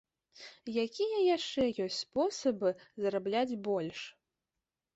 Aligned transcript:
Якія 0.83 1.17
яшчэ 1.35 1.61
ёсць 1.85 1.99
спосабы 2.07 2.73
зарабляць 3.07 3.59
больш? 3.69 3.99